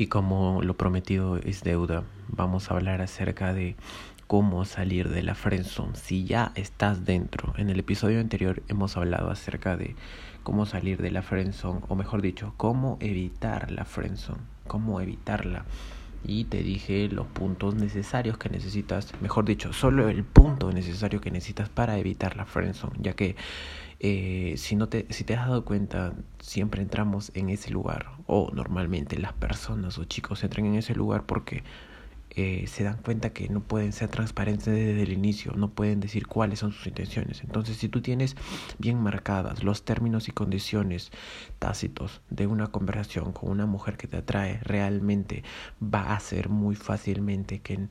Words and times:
Y 0.00 0.06
como 0.06 0.62
lo 0.62 0.78
prometido 0.78 1.36
es 1.36 1.62
deuda, 1.62 2.04
vamos 2.28 2.70
a 2.70 2.74
hablar 2.74 3.02
acerca 3.02 3.52
de 3.52 3.76
cómo 4.26 4.64
salir 4.64 5.10
de 5.10 5.22
la 5.22 5.34
friendzone 5.34 5.94
si 5.94 6.24
ya 6.24 6.52
estás 6.54 7.04
dentro. 7.04 7.52
En 7.58 7.68
el 7.68 7.78
episodio 7.80 8.18
anterior 8.18 8.62
hemos 8.68 8.96
hablado 8.96 9.30
acerca 9.30 9.76
de 9.76 9.94
cómo 10.42 10.64
salir 10.64 11.02
de 11.02 11.10
la 11.10 11.20
friendzone 11.20 11.82
o 11.86 11.96
mejor 11.96 12.22
dicho, 12.22 12.54
cómo 12.56 12.96
evitar 13.00 13.70
la 13.72 13.84
friendzone, 13.84 14.40
cómo 14.66 15.02
evitarla. 15.02 15.66
Y 16.24 16.44
te 16.44 16.62
dije 16.62 17.10
los 17.10 17.26
puntos 17.26 17.74
necesarios 17.74 18.38
que 18.38 18.48
necesitas, 18.48 19.12
mejor 19.20 19.44
dicho, 19.44 19.74
solo 19.74 20.08
el 20.08 20.24
punto 20.24 20.72
necesario 20.72 21.20
que 21.20 21.30
necesitas 21.30 21.68
para 21.68 21.98
evitar 21.98 22.38
la 22.38 22.46
friendzone, 22.46 22.96
ya 23.02 23.12
que 23.12 23.36
eh, 24.00 24.54
si, 24.56 24.76
no 24.76 24.88
te, 24.88 25.06
si 25.10 25.24
te 25.24 25.34
has 25.34 25.46
dado 25.46 25.64
cuenta, 25.64 26.14
siempre 26.40 26.80
entramos 26.80 27.30
en 27.34 27.50
ese 27.50 27.70
lugar, 27.70 28.12
o 28.26 28.50
normalmente 28.52 29.18
las 29.18 29.34
personas 29.34 29.98
o 29.98 30.04
chicos 30.04 30.42
entran 30.42 30.66
en 30.66 30.76
ese 30.76 30.94
lugar 30.94 31.26
porque 31.26 31.62
eh, 32.30 32.66
se 32.66 32.84
dan 32.84 32.96
cuenta 33.02 33.30
que 33.34 33.48
no 33.50 33.60
pueden 33.60 33.92
ser 33.92 34.08
transparentes 34.08 34.72
desde 34.72 35.02
el 35.02 35.12
inicio, 35.12 35.52
no 35.52 35.70
pueden 35.70 36.00
decir 36.00 36.28
cuáles 36.28 36.60
son 36.60 36.72
sus 36.72 36.86
intenciones. 36.86 37.42
Entonces, 37.42 37.76
si 37.76 37.90
tú 37.90 38.00
tienes 38.00 38.36
bien 38.78 38.98
marcadas 39.02 39.64
los 39.64 39.84
términos 39.84 40.28
y 40.28 40.32
condiciones 40.32 41.10
tácitos 41.58 42.22
de 42.30 42.46
una 42.46 42.68
conversación 42.68 43.32
con 43.32 43.50
una 43.50 43.66
mujer 43.66 43.98
que 43.98 44.06
te 44.06 44.16
atrae, 44.16 44.60
realmente 44.62 45.42
va 45.82 46.14
a 46.14 46.20
ser 46.20 46.48
muy 46.48 46.74
fácilmente 46.74 47.58
que 47.58 47.88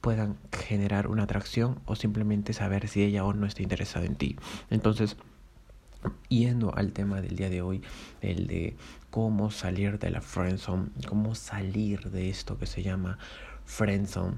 puedan 0.00 0.38
generar 0.52 1.08
una 1.08 1.24
atracción 1.24 1.80
o 1.86 1.96
simplemente 1.96 2.52
saber 2.52 2.86
si 2.86 3.02
ella 3.02 3.24
o 3.24 3.32
no 3.32 3.46
está 3.46 3.62
interesada 3.62 4.06
en 4.06 4.16
ti. 4.16 4.36
Entonces, 4.70 5.16
Yendo 6.28 6.74
al 6.74 6.92
tema 6.92 7.20
del 7.20 7.36
día 7.36 7.50
de 7.50 7.62
hoy, 7.62 7.82
el 8.20 8.46
de 8.46 8.76
cómo 9.10 9.50
salir 9.50 9.98
de 9.98 10.10
la 10.10 10.20
friendzone, 10.20 10.90
cómo 11.08 11.34
salir 11.34 12.10
de 12.10 12.30
esto 12.30 12.56
que 12.58 12.66
se 12.66 12.82
llama 12.82 13.18
friendzone, 13.64 14.36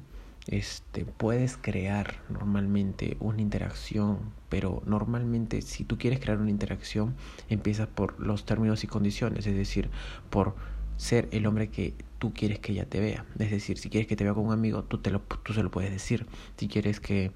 este, 0.48 1.04
puedes 1.04 1.56
crear 1.56 2.16
normalmente 2.28 3.16
una 3.20 3.40
interacción, 3.40 4.32
pero 4.48 4.82
normalmente 4.86 5.62
si 5.62 5.84
tú 5.84 5.98
quieres 5.98 6.18
crear 6.18 6.38
una 6.38 6.50
interacción, 6.50 7.14
empiezas 7.48 7.86
por 7.86 8.18
los 8.18 8.44
términos 8.44 8.82
y 8.82 8.88
condiciones, 8.88 9.46
es 9.46 9.54
decir, 9.54 9.88
por 10.30 10.56
ser 10.96 11.28
el 11.32 11.46
hombre 11.46 11.68
que 11.70 11.94
tú 12.18 12.32
quieres 12.32 12.58
que 12.58 12.72
ella 12.72 12.88
te 12.88 13.00
vea. 13.00 13.24
Es 13.38 13.50
decir, 13.50 13.78
si 13.78 13.88
quieres 13.88 14.08
que 14.08 14.16
te 14.16 14.24
vea 14.24 14.34
con 14.34 14.46
un 14.46 14.52
amigo, 14.52 14.84
tú, 14.84 14.98
te 14.98 15.10
lo, 15.10 15.20
tú 15.20 15.52
se 15.52 15.62
lo 15.62 15.70
puedes 15.70 15.90
decir. 15.90 16.26
Si 16.56 16.68
quieres 16.68 17.00
que 17.00 17.32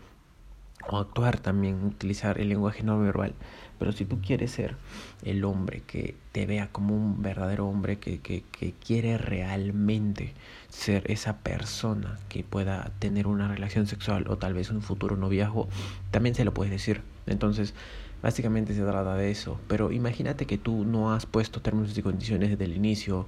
o 0.89 0.99
actuar 0.99 1.39
también, 1.39 1.85
utilizar 1.85 2.41
el 2.41 2.49
lenguaje 2.49 2.83
no 2.83 2.99
verbal. 2.99 3.35
Pero 3.79 3.93
si 3.93 4.05
tú 4.05 4.21
quieres 4.21 4.53
ser 4.53 4.77
el 5.23 5.45
hombre 5.45 5.83
que 5.87 6.15
te 6.33 6.47
vea 6.47 6.69
como 6.73 6.95
un 6.95 7.23
verdadero 7.23 7.67
hombre 7.69 7.99
que, 7.99 8.21
que, 8.21 8.43
que 8.51 8.73
quiere 8.73 9.19
realmente 9.19 10.33
ser 10.69 11.11
esa 11.11 11.39
persona 11.39 12.19
que 12.29 12.43
pueda 12.43 12.91
tener 12.99 13.27
una 13.27 13.49
relación 13.49 13.87
sexual 13.87 14.27
o 14.29 14.39
tal 14.39 14.55
vez 14.55 14.71
un 14.71 14.83
futuro 14.83 15.17
noviazgo, 15.17 15.69
también 16.11 16.35
se 16.35 16.45
lo 16.45 16.55
puedes 16.55 16.71
decir. 16.71 17.03
Entonces, 17.27 17.75
Básicamente 18.23 18.75
se 18.75 18.83
trata 18.83 19.15
de 19.15 19.31
eso. 19.31 19.61
Pero 19.69 19.93
imagínate 19.93 20.47
que 20.47 20.59
tú 20.59 20.85
no 20.85 21.13
has 21.13 21.27
puesto 21.27 21.61
términos 21.61 21.97
y 21.97 22.03
condiciones 22.03 22.51
desde 22.51 22.65
el 22.65 22.77
inicio. 22.77 23.27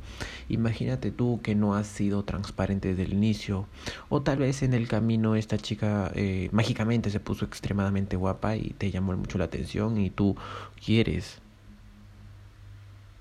Imagínate 0.49 1.11
tú 1.11 1.41
que 1.43 1.55
no 1.55 1.75
has 1.75 1.87
sido 1.87 2.25
transparente 2.25 2.89
desde 2.89 3.05
el 3.05 3.13
inicio. 3.13 3.67
O 4.09 4.23
tal 4.23 4.39
vez 4.39 4.63
en 4.63 4.75
el 4.75 4.89
camino 4.89 5.37
esta 5.37 5.59
chica 5.59 6.11
eh, 6.15 6.49
mágicamente 6.53 7.11
se 7.11 7.21
puso 7.21 7.45
extremadamente 7.45 8.17
guapa 8.17 8.57
y 8.57 8.71
te 8.71 8.91
llamó 8.91 9.17
mucho 9.17 9.39
la 9.39 9.45
atención 9.45 9.99
y 9.99 10.11
tú 10.11 10.37
quieres 10.85 11.41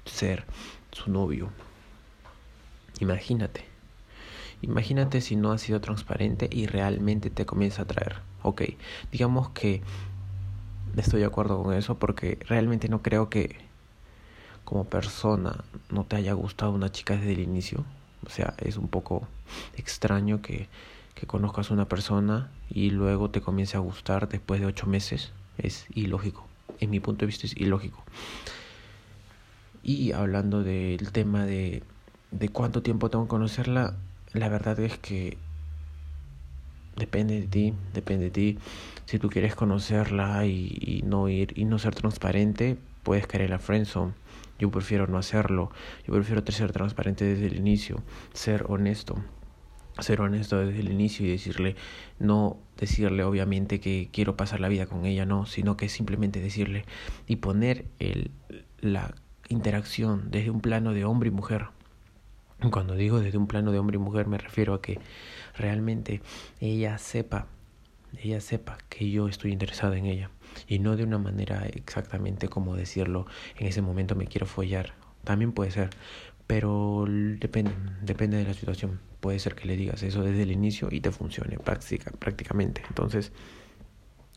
ser 0.05 0.45
su 0.91 1.11
novio. 1.11 1.49
Imagínate. 2.99 3.65
Imagínate 4.61 5.21
si 5.21 5.35
no 5.35 5.51
has 5.51 5.61
sido 5.61 5.81
transparente 5.81 6.49
y 6.51 6.65
realmente 6.65 7.29
te 7.29 7.45
comienza 7.45 7.81
a 7.81 7.85
atraer. 7.85 8.21
Ok, 8.41 8.63
digamos 9.11 9.49
que 9.49 9.81
estoy 11.01 11.21
de 11.21 11.25
acuerdo 11.25 11.61
con 11.61 11.73
eso 11.73 11.97
porque 11.97 12.39
realmente 12.47 12.89
no 12.89 13.01
creo 13.01 13.29
que 13.29 13.55
como 14.63 14.85
persona 14.85 15.63
no 15.89 16.03
te 16.03 16.17
haya 16.17 16.33
gustado 16.33 16.71
una 16.71 16.91
chica 16.91 17.15
desde 17.15 17.33
el 17.33 17.39
inicio. 17.39 17.85
O 18.25 18.29
sea, 18.29 18.53
es 18.57 18.77
un 18.77 18.87
poco 18.87 19.27
extraño 19.77 20.41
que, 20.41 20.67
que 21.15 21.25
conozcas 21.25 21.71
a 21.71 21.73
una 21.73 21.87
persona 21.87 22.51
y 22.69 22.89
luego 22.89 23.29
te 23.29 23.41
comience 23.41 23.77
a 23.77 23.79
gustar 23.79 24.27
después 24.27 24.59
de 24.59 24.65
ocho 24.65 24.85
meses. 24.85 25.31
Es 25.57 25.85
ilógico. 25.93 26.45
En 26.79 26.89
mi 26.89 26.99
punto 26.99 27.21
de 27.21 27.27
vista 27.27 27.47
es 27.47 27.55
ilógico. 27.55 28.03
Y 29.83 30.11
hablando 30.11 30.63
del 30.63 31.11
tema 31.11 31.45
de, 31.45 31.83
de 32.31 32.49
cuánto 32.49 32.81
tiempo 32.81 33.09
tengo 33.09 33.25
que 33.25 33.29
conocerla, 33.29 33.95
la 34.33 34.49
verdad 34.49 34.79
es 34.79 34.97
que 34.97 35.37
depende 36.97 37.39
de 37.39 37.47
ti, 37.47 37.73
depende 37.93 38.25
de 38.25 38.31
ti. 38.31 38.57
Si 39.05 39.19
tú 39.19 39.29
quieres 39.29 39.55
conocerla 39.55 40.45
y, 40.45 41.01
no 41.05 41.29
ir 41.29 41.53
y 41.55 41.65
no 41.65 41.79
ser 41.79 41.95
transparente, 41.95 42.77
puedes 43.03 43.27
caer 43.27 43.43
en 43.43 43.51
la 43.51 43.59
friendzone. 43.59 44.13
Yo 44.59 44.69
prefiero 44.71 45.07
no 45.07 45.17
hacerlo. 45.17 45.71
Yo 46.05 46.13
prefiero 46.13 46.43
ser 46.51 46.71
transparente 46.71 47.23
desde 47.23 47.47
el 47.47 47.57
inicio, 47.57 48.01
ser 48.33 48.65
honesto. 48.67 49.15
Ser 49.99 50.21
honesto 50.21 50.59
desde 50.59 50.79
el 50.79 50.91
inicio 50.91 51.25
y 51.25 51.29
decirle, 51.29 51.75
no 52.19 52.57
decirle 52.77 53.23
obviamente 53.23 53.79
que 53.79 54.09
quiero 54.11 54.35
pasar 54.35 54.59
la 54.59 54.67
vida 54.67 54.85
con 54.85 55.05
ella, 55.05 55.25
no, 55.25 55.45
sino 55.45 55.77
que 55.77 55.89
simplemente 55.89 56.39
decirle 56.39 56.85
y 57.27 57.37
poner 57.37 57.85
el, 57.99 58.29
la 58.79 59.15
interacción 59.49 60.29
desde 60.29 60.51
un 60.51 60.61
plano 60.61 60.93
de 60.93 61.05
hombre 61.05 61.29
y 61.29 61.31
mujer. 61.31 61.67
Cuando 62.71 62.95
digo 62.95 63.19
desde 63.19 63.37
un 63.37 63.47
plano 63.47 63.71
de 63.71 63.79
hombre 63.79 63.97
y 63.97 63.99
mujer 63.99 64.27
me 64.27 64.37
refiero 64.37 64.73
a 64.73 64.81
que 64.81 64.99
realmente 65.55 66.21
ella 66.59 66.97
sepa, 66.97 67.47
ella 68.21 68.41
sepa 68.41 68.79
que 68.89 69.09
yo 69.11 69.27
estoy 69.27 69.51
interesado 69.51 69.93
en 69.93 70.05
ella 70.05 70.31
y 70.67 70.79
no 70.79 70.95
de 70.95 71.03
una 71.03 71.19
manera 71.19 71.67
exactamente 71.67 72.47
como 72.47 72.75
decirlo 72.75 73.27
en 73.57 73.67
ese 73.67 73.81
momento 73.81 74.15
me 74.15 74.25
quiero 74.25 74.47
follar. 74.47 74.93
También 75.23 75.51
puede 75.51 75.71
ser, 75.71 75.91
pero 76.47 77.05
depende, 77.07 77.71
depende 78.01 78.37
de 78.37 78.45
la 78.45 78.53
situación. 78.53 78.99
Puede 79.19 79.39
ser 79.39 79.53
que 79.53 79.67
le 79.67 79.75
digas 79.77 80.01
eso 80.01 80.23
desde 80.23 80.43
el 80.43 80.51
inicio 80.51 80.87
y 80.91 81.01
te 81.01 81.11
funcione 81.11 81.59
práctica, 81.59 82.11
prácticamente. 82.17 82.81
Entonces, 82.87 83.33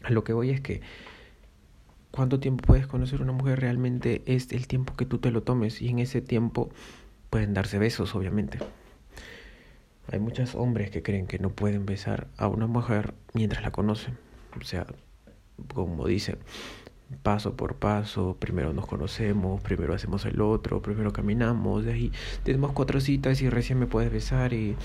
lo 0.08 0.24
que 0.24 0.32
voy 0.32 0.50
es 0.50 0.60
que 0.60 0.82
cuánto 2.10 2.40
tiempo 2.40 2.64
puedes 2.66 2.86
conocer 2.86 3.20
a 3.20 3.22
una 3.22 3.32
mujer 3.32 3.60
realmente 3.60 4.22
es 4.26 4.52
el 4.52 4.66
tiempo 4.66 4.94
que 4.96 5.06
tú 5.06 5.18
te 5.18 5.30
lo 5.30 5.42
tomes 5.42 5.80
y 5.80 5.88
en 5.88 6.00
ese 6.00 6.20
tiempo 6.20 6.70
pueden 7.30 7.54
darse 7.54 7.78
besos, 7.78 8.14
obviamente. 8.14 8.58
Hay 10.12 10.18
muchos 10.18 10.56
hombres 10.56 10.90
que 10.90 11.02
creen 11.02 11.26
que 11.26 11.38
no 11.38 11.50
pueden 11.50 11.86
besar 11.86 12.26
a 12.36 12.48
una 12.48 12.66
mujer 12.66 13.14
mientras 13.32 13.62
la 13.62 13.70
conocen. 13.70 14.18
O 14.60 14.64
sea, 14.64 14.86
como 15.72 16.06
dicen, 16.06 16.38
paso 17.22 17.56
por 17.56 17.76
paso, 17.76 18.36
primero 18.38 18.72
nos 18.72 18.86
conocemos, 18.86 19.62
primero 19.62 19.94
hacemos 19.94 20.24
el 20.24 20.40
otro, 20.40 20.82
primero 20.82 21.12
caminamos, 21.12 21.84
de 21.84 21.92
ahí 21.92 22.12
tenemos 22.42 22.72
cuatro 22.72 23.00
citas 23.00 23.40
y 23.42 23.48
recién 23.48 23.78
me 23.78 23.86
puedes 23.86 24.10
besar 24.12 24.52
y 24.52 24.76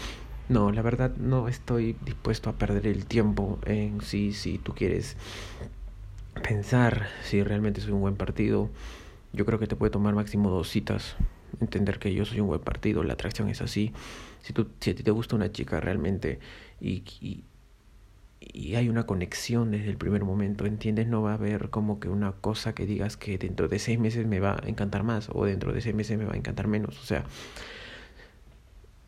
no, 0.47 0.72
la 0.72 0.83
verdad 0.83 1.16
no 1.17 1.47
estoy 1.47 1.95
dispuesto 2.06 2.51
a 2.51 2.53
perder 2.53 2.85
el 2.85 3.07
tiempo 3.07 3.57
en 3.66 4.01
si 4.01 4.31
si 4.33 4.59
tú 4.59 4.73
quieres 4.75 5.17
pensar 6.47 7.07
si 7.23 7.41
realmente 7.41 7.81
soy 7.81 7.94
un 7.94 8.01
buen 8.01 8.16
partido. 8.16 8.69
Yo 9.33 9.45
creo 9.45 9.59
que 9.59 9.67
te 9.67 9.75
puede 9.75 9.91
tomar 9.91 10.13
máximo 10.13 10.50
dos 10.50 10.69
citas 10.69 11.16
entender 11.62 12.00
que 12.00 12.14
yo 12.14 12.26
soy 12.26 12.40
un 12.40 12.48
buen 12.48 12.62
partido, 12.62 13.04
la 13.04 13.14
atracción 13.14 13.50
es 13.50 13.62
así. 13.62 13.94
Si, 14.42 14.54
tú, 14.54 14.68
si 14.80 14.92
a 14.92 14.96
ti 14.96 15.04
te 15.04 15.12
gusta 15.12 15.36
una 15.36 15.52
chica 15.52 15.80
realmente 15.80 16.40
y, 16.80 17.04
y, 17.22 17.44
y, 18.40 18.76
hay 18.76 18.90
una 18.90 19.06
conexión 19.06 19.72
desde 19.72 19.90
el 19.90 19.98
primer 19.98 20.24
momento, 20.24 20.66
¿entiendes? 20.66 21.08
No 21.08 21.22
va 21.22 21.32
a 21.32 21.36
haber 21.36 21.70
como 21.70 22.00
que 22.00 22.10
una 22.10 22.34
cosa 22.34 22.76
que 22.76 22.86
digas 22.86 23.18
que 23.18 23.38
dentro 23.38 23.68
de 23.68 23.80
seis 23.80 24.00
meses 24.00 24.28
me 24.28 24.40
va 24.40 24.58
a 24.62 24.68
encantar 24.68 25.04
más 25.04 25.30
o 25.32 25.46
dentro 25.46 25.74
de 25.74 25.82
seis 25.82 25.96
meses 25.96 26.18
me 26.18 26.26
va 26.26 26.34
a 26.34 26.38
encantar 26.38 26.68
menos. 26.68 27.00
O 27.02 27.06
sea, 27.06 27.26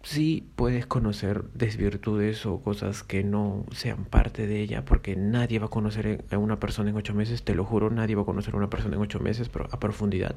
sí 0.04 0.48
puedes 0.56 0.86
conocer 0.86 1.44
desvirtudes 1.54 2.46
o 2.46 2.60
cosas 2.62 3.04
que 3.04 3.24
no 3.24 3.66
sean 3.72 4.06
parte 4.06 4.48
de 4.48 4.62
ella, 4.62 4.86
porque 4.86 5.16
nadie 5.16 5.60
va 5.60 5.68
a 5.68 5.70
conocer 5.70 6.24
a 6.32 6.38
una 6.38 6.60
persona 6.60 6.90
en 6.90 6.96
ocho 6.96 7.14
meses, 7.14 7.44
te 7.44 7.56
lo 7.56 7.66
juro, 7.66 7.90
nadie 7.90 8.16
va 8.16 8.22
a 8.22 8.26
conocer 8.26 8.54
a 8.54 8.58
una 8.58 8.70
persona 8.70 8.96
en 8.96 9.02
ocho 9.02 9.20
meses, 9.20 9.50
pero 9.50 9.68
a 9.72 9.80
profundidad, 9.80 10.36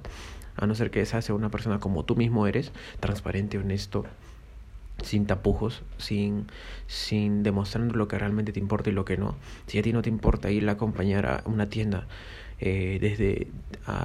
a 0.56 0.66
no 0.66 0.74
ser 0.74 0.90
que 0.90 1.00
esa 1.00 1.22
sea 1.22 1.34
una 1.34 1.50
persona 1.50 1.78
como 1.78 2.04
tú 2.04 2.16
mismo 2.16 2.46
eres, 2.46 2.72
transparente, 3.00 3.58
honesto, 3.58 4.04
sin 5.02 5.26
tapujos, 5.26 5.82
sin, 5.98 6.46
sin 6.86 7.42
demostrando 7.42 7.94
lo 7.94 8.08
que 8.08 8.18
realmente 8.18 8.52
te 8.52 8.60
importa 8.60 8.90
y 8.90 8.92
lo 8.92 9.04
que 9.04 9.16
no. 9.16 9.36
Si 9.66 9.78
a 9.78 9.82
ti 9.82 9.92
no 9.92 10.02
te 10.02 10.08
importa 10.10 10.50
ir 10.50 10.68
a 10.68 10.72
acompañar 10.72 11.26
a 11.26 11.42
una 11.46 11.66
tienda 11.68 12.06
eh, 12.60 12.98
desde, 13.00 13.46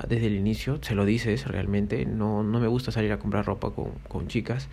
desde 0.07 0.28
el 0.28 0.36
inicio, 0.36 0.80
se 0.81 0.96
lo 0.96 1.06
dices 1.06 1.48
realmente, 1.48 2.06
no, 2.06 2.44
no 2.44 2.60
me 2.60 2.68
gusta 2.68 2.92
salir 2.92 3.12
a 3.12 3.19
comprar 3.19 3.46
ropa 3.46 3.72
con, 3.72 3.92
con 4.07 4.28
chicas 4.28 4.69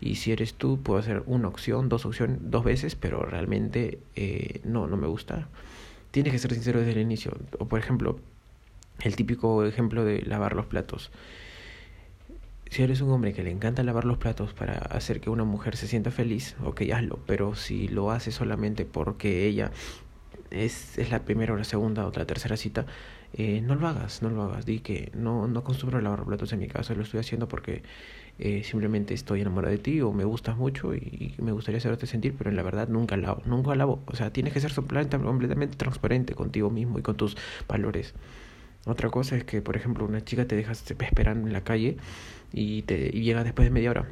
y 0.00 0.16
si 0.16 0.32
eres 0.32 0.54
tú 0.54 0.80
puedo 0.82 0.98
hacer 0.98 1.22
una 1.26 1.48
opción, 1.48 1.88
dos 1.88 2.06
opciones, 2.06 2.38
dos 2.40 2.64
veces, 2.64 2.94
pero 2.94 3.22
realmente 3.22 3.98
eh, 4.16 4.60
no, 4.64 4.86
no 4.86 4.96
me 4.96 5.06
gusta. 5.06 5.48
Tienes 6.10 6.32
que 6.32 6.38
ser 6.38 6.54
sincero 6.54 6.80
desde 6.80 6.92
el 6.92 7.00
inicio. 7.00 7.36
O 7.58 7.66
por 7.66 7.78
ejemplo, 7.78 8.18
el 9.02 9.14
típico 9.14 9.64
ejemplo 9.64 10.04
de 10.04 10.22
lavar 10.22 10.56
los 10.56 10.66
platos. 10.66 11.10
si 12.70 12.82
eres 12.82 13.00
un 13.00 13.10
hombre 13.10 13.32
que 13.34 13.42
le 13.42 13.50
encanta 13.50 13.82
lavar 13.82 14.04
los 14.04 14.16
platos 14.18 14.54
para 14.54 14.74
hacer 14.74 15.20
que 15.20 15.28
una 15.28 15.44
mujer 15.44 15.76
se 15.76 15.86
sienta 15.86 16.10
feliz, 16.10 16.56
ok, 16.64 16.82
hazlo, 16.94 17.18
pero 17.26 17.54
si 17.54 17.88
lo 17.88 18.10
hace 18.10 18.32
solamente 18.32 18.84
porque 18.84 19.46
ella 19.46 19.70
es, 20.50 20.96
es 20.98 21.10
la 21.10 21.20
primera 21.24 21.52
o 21.52 21.56
la 21.56 21.64
segunda 21.64 22.06
o 22.06 22.12
la 22.14 22.26
tercera 22.26 22.56
cita, 22.56 22.86
eh, 23.34 23.60
no 23.60 23.74
lo 23.74 23.86
hagas, 23.88 24.22
no 24.22 24.30
lo 24.30 24.42
hagas. 24.42 24.66
Di 24.66 24.80
que 24.80 25.10
no, 25.14 25.46
no 25.46 25.60
acostumbro 25.60 26.00
lavar 26.00 26.24
platos 26.24 26.52
en 26.52 26.58
mi 26.58 26.68
casa, 26.68 26.94
lo 26.94 27.02
estoy 27.02 27.20
haciendo 27.20 27.48
porque 27.48 27.82
eh, 28.38 28.62
simplemente 28.64 29.14
estoy 29.14 29.42
enamorado 29.42 29.72
de 29.72 29.78
ti 29.78 30.00
o 30.00 30.12
me 30.12 30.24
gustas 30.24 30.56
mucho 30.56 30.94
y, 30.94 31.34
me 31.38 31.52
gustaría 31.52 31.78
hacerte 31.78 32.06
sentir, 32.06 32.34
pero 32.36 32.50
en 32.50 32.56
la 32.56 32.62
verdad 32.62 32.88
nunca 32.88 33.16
lavo, 33.16 33.42
nunca 33.44 33.74
lavo. 33.74 34.02
O 34.06 34.16
sea, 34.16 34.32
tienes 34.32 34.52
que 34.52 34.60
ser 34.60 34.72
completamente 34.74 35.76
transparente 35.76 36.34
contigo 36.34 36.70
mismo 36.70 36.98
y 36.98 37.02
con 37.02 37.16
tus 37.16 37.36
valores. 37.68 38.14
Otra 38.86 39.10
cosa 39.10 39.36
es 39.36 39.44
que, 39.44 39.60
por 39.60 39.76
ejemplo, 39.76 40.06
una 40.06 40.24
chica 40.24 40.46
te 40.46 40.56
deja 40.56 40.72
esperando 40.72 41.46
en 41.46 41.52
la 41.52 41.62
calle 41.62 41.98
y, 42.52 42.82
te, 42.82 43.10
y 43.12 43.22
llega 43.22 43.44
después 43.44 43.66
de 43.66 43.70
media 43.70 43.90
hora. 43.90 44.08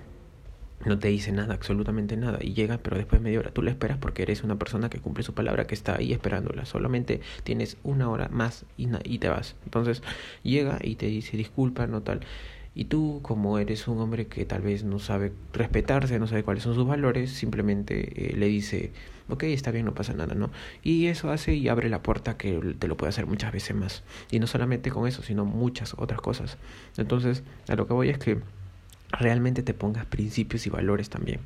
No 0.86 0.98
te 0.98 1.08
dice 1.08 1.32
nada, 1.32 1.54
absolutamente 1.54 2.16
nada, 2.16 2.38
y 2.40 2.54
llega, 2.54 2.78
pero 2.78 2.96
después 2.96 3.20
de 3.20 3.24
media 3.24 3.40
hora 3.40 3.50
tú 3.50 3.62
la 3.62 3.70
esperas 3.70 3.98
porque 3.98 4.22
eres 4.22 4.44
una 4.44 4.58
persona 4.58 4.88
que 4.88 5.00
cumple 5.00 5.24
su 5.24 5.34
palabra, 5.34 5.66
que 5.66 5.74
está 5.74 5.96
ahí 5.96 6.12
esperándola. 6.12 6.64
Solamente 6.66 7.20
tienes 7.42 7.76
una 7.82 8.08
hora 8.08 8.28
más 8.28 8.64
y, 8.76 8.88
y 9.04 9.18
te 9.18 9.28
vas. 9.28 9.56
Entonces 9.64 10.02
llega 10.42 10.78
y 10.82 10.94
te 10.94 11.06
dice 11.06 11.36
disculpa, 11.36 11.86
no 11.86 12.02
tal. 12.02 12.20
Y 12.74 12.84
tú, 12.84 13.18
como 13.22 13.58
eres 13.58 13.88
un 13.88 13.98
hombre 13.98 14.28
que 14.28 14.44
tal 14.44 14.62
vez 14.62 14.84
no 14.84 15.00
sabe 15.00 15.32
respetarse, 15.52 16.20
no 16.20 16.28
sabe 16.28 16.44
cuáles 16.44 16.62
son 16.62 16.76
sus 16.76 16.86
valores, 16.86 17.32
simplemente 17.32 18.30
eh, 18.30 18.36
le 18.36 18.46
dice, 18.46 18.92
ok, 19.28 19.42
está 19.44 19.72
bien, 19.72 19.84
no 19.84 19.94
pasa 19.94 20.14
nada, 20.14 20.36
¿no? 20.36 20.50
Y 20.84 21.06
eso 21.06 21.32
hace 21.32 21.54
y 21.54 21.66
abre 21.68 21.88
la 21.88 22.04
puerta 22.04 22.36
que 22.36 22.76
te 22.78 22.86
lo 22.86 22.96
puede 22.96 23.08
hacer 23.10 23.26
muchas 23.26 23.52
veces 23.52 23.74
más. 23.74 24.04
Y 24.30 24.38
no 24.38 24.46
solamente 24.46 24.90
con 24.90 25.08
eso, 25.08 25.22
sino 25.24 25.44
muchas 25.44 25.94
otras 25.98 26.20
cosas. 26.20 26.56
Entonces, 26.96 27.42
a 27.68 27.74
lo 27.74 27.88
que 27.88 27.94
voy 27.94 28.10
es 28.10 28.18
que 28.18 28.38
realmente 29.10 29.62
te 29.62 29.74
pongas 29.74 30.06
principios 30.06 30.66
y 30.66 30.70
valores 30.70 31.10
también. 31.10 31.40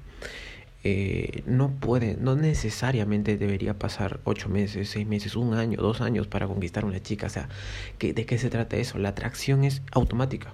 Eh, 0.85 1.44
no 1.47 1.70
puede, 1.70 2.17
no 2.17 2.35
necesariamente 2.35 3.37
debería 3.38 3.79
pasar 3.79 4.19
ocho 4.25 4.49
meses, 4.49 4.91
seis 4.91 5.06
meses, 5.06 5.37
un 5.37 5.55
año, 5.55 5.81
dos 5.81 6.00
años 6.00 6.26
para 6.26 6.49
conquistar 6.49 6.85
una 6.85 7.00
chica. 7.00 7.26
O 7.26 7.31
sea, 7.31 7.49
¿de 8.00 8.26
qué 8.26 8.38
se 8.38 8.50
trata 8.50 8.76
eso? 8.76 8.99
La 8.99 9.11
atracción 9.11 9.64
es 9.64 9.82
automática. 9.93 10.53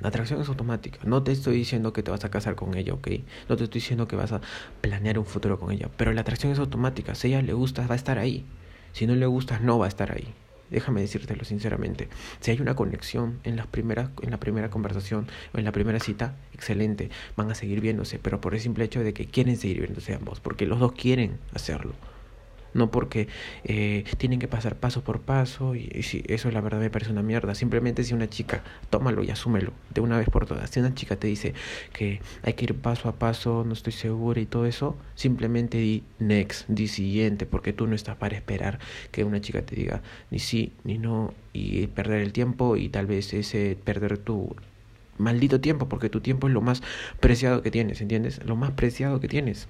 La 0.00 0.08
atracción 0.08 0.42
es 0.42 0.48
automática. 0.48 0.98
No 1.04 1.22
te 1.22 1.32
estoy 1.32 1.56
diciendo 1.56 1.94
que 1.94 2.02
te 2.02 2.10
vas 2.10 2.24
a 2.24 2.30
casar 2.30 2.54
con 2.54 2.76
ella, 2.76 2.92
¿ok? 2.92 3.08
No 3.48 3.56
te 3.56 3.64
estoy 3.64 3.80
diciendo 3.80 4.06
que 4.06 4.16
vas 4.16 4.32
a 4.32 4.42
planear 4.82 5.18
un 5.18 5.24
futuro 5.24 5.58
con 5.58 5.72
ella. 5.72 5.88
Pero 5.96 6.12
la 6.12 6.20
atracción 6.20 6.52
es 6.52 6.58
automática. 6.58 7.14
Si 7.14 7.28
a 7.28 7.38
ella 7.38 7.46
le 7.46 7.54
gusta, 7.54 7.86
va 7.86 7.94
a 7.94 7.96
estar 7.96 8.18
ahí. 8.18 8.44
Si 8.92 9.06
no 9.06 9.14
le 9.14 9.26
gusta, 9.26 9.58
no 9.58 9.78
va 9.78 9.86
a 9.86 9.88
estar 9.88 10.12
ahí. 10.12 10.34
Déjame 10.70 11.00
decírtelo 11.00 11.44
sinceramente. 11.44 12.08
Si 12.40 12.50
hay 12.50 12.60
una 12.60 12.74
conexión 12.74 13.40
en, 13.44 13.56
las 13.56 13.66
primeras, 13.66 14.10
en 14.22 14.30
la 14.30 14.38
primera 14.38 14.70
conversación 14.70 15.26
o 15.54 15.58
en 15.58 15.64
la 15.64 15.72
primera 15.72 16.00
cita, 16.00 16.36
excelente. 16.52 17.10
Van 17.36 17.50
a 17.50 17.54
seguir 17.54 17.80
viéndose, 17.80 18.18
pero 18.18 18.40
por 18.40 18.54
el 18.54 18.60
simple 18.60 18.84
hecho 18.84 19.00
de 19.00 19.14
que 19.14 19.26
quieren 19.26 19.56
seguir 19.56 19.78
viéndose 19.78 20.14
ambos. 20.14 20.40
Porque 20.40 20.66
los 20.66 20.80
dos 20.80 20.92
quieren 20.92 21.38
hacerlo 21.54 21.94
no 22.76 22.90
porque 22.90 23.28
eh, 23.64 24.04
tienen 24.18 24.38
que 24.38 24.48
pasar 24.48 24.76
paso 24.76 25.02
por 25.02 25.20
paso 25.20 25.74
y, 25.74 26.02
si 26.02 26.22
eso 26.28 26.50
la 26.50 26.60
verdad 26.60 26.80
me 26.80 26.90
parece 26.90 27.10
una 27.10 27.22
mierda. 27.22 27.54
Simplemente 27.54 28.04
si 28.04 28.14
una 28.14 28.28
chica, 28.28 28.62
tómalo 28.90 29.24
y 29.24 29.30
asúmelo 29.30 29.72
de 29.94 30.00
una 30.00 30.18
vez 30.18 30.28
por 30.28 30.46
todas. 30.46 30.70
Si 30.70 30.80
una 30.80 30.94
chica 30.94 31.16
te 31.16 31.26
dice 31.26 31.54
que 31.92 32.20
hay 32.42 32.52
que 32.54 32.66
ir 32.66 32.74
paso 32.74 33.08
a 33.08 33.12
paso, 33.12 33.64
no 33.66 33.72
estoy 33.72 33.92
segura 33.92 34.40
y 34.40 34.46
todo 34.46 34.66
eso, 34.66 34.96
simplemente 35.14 35.78
di 35.78 36.04
next, 36.18 36.68
di 36.68 36.88
siguiente, 36.88 37.46
porque 37.46 37.72
tú 37.72 37.86
no 37.86 37.94
estás 37.94 38.16
para 38.16 38.36
esperar 38.36 38.78
que 39.10 39.24
una 39.24 39.40
chica 39.40 39.62
te 39.62 39.74
diga 39.74 40.02
ni 40.30 40.38
sí 40.38 40.72
ni 40.84 40.98
no 40.98 41.34
y 41.52 41.86
perder 41.88 42.20
el 42.20 42.32
tiempo 42.32 42.76
y 42.76 42.88
tal 42.88 43.06
vez 43.06 43.32
ese 43.32 43.76
perder 43.82 44.18
tu 44.18 44.54
maldito 45.18 45.60
tiempo, 45.60 45.88
porque 45.88 46.10
tu 46.10 46.20
tiempo 46.20 46.46
es 46.48 46.52
lo 46.52 46.60
más 46.60 46.82
preciado 47.20 47.62
que 47.62 47.70
tienes, 47.70 48.00
¿entiendes? 48.00 48.44
Lo 48.44 48.56
más 48.56 48.72
preciado 48.72 49.20
que 49.20 49.28
tienes. 49.28 49.68